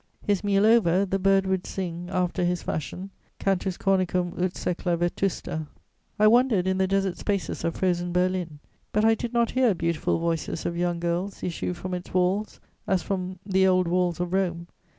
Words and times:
His 0.25 0.43
meal 0.43 0.65
over, 0.65 1.05
the 1.05 1.19
bird 1.19 1.45
would 1.45 1.67
sing 1.67 2.09
after 2.11 2.43
his 2.43 2.63
fashion: 2.63 3.11
cantus 3.37 3.77
cornicum 3.77 4.31
ut 4.41 4.55
secla 4.55 4.97
vetusta. 4.97 5.67
I 6.17 6.25
wandered 6.25 6.65
in 6.65 6.79
the 6.79 6.87
desert 6.87 7.19
spaces 7.19 7.63
of 7.63 7.75
frozen 7.75 8.11
Berlin, 8.11 8.57
but 8.91 9.05
I 9.05 9.13
did 9.13 9.31
not 9.31 9.51
hear 9.51 9.75
beautiful 9.75 10.17
voices 10.17 10.65
of 10.65 10.75
young 10.75 10.99
girls 10.99 11.43
issue 11.43 11.75
from 11.75 11.93
its 11.93 12.15
walls, 12.15 12.59
as 12.87 13.03
from 13.03 13.37
the 13.45 13.67
old 13.67 13.87
walls 13.87 14.19
of 14.19 14.33
Rome. 14.33 14.65